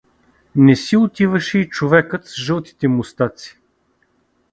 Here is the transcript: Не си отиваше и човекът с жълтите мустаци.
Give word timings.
Не 0.55 0.75
си 0.75 0.97
отиваше 0.97 1.59
и 1.59 1.69
човекът 1.69 2.27
с 2.27 2.35
жълтите 2.35 2.87
мустаци. 2.87 3.59